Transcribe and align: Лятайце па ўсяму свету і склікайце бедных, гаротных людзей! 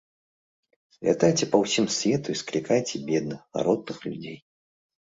Лятайце 1.07 1.45
па 1.53 1.57
ўсяму 1.65 1.91
свету 1.99 2.27
і 2.35 2.41
склікайце 2.43 2.95
бедных, 3.13 3.39
гаротных 3.61 3.97
людзей! 4.09 4.37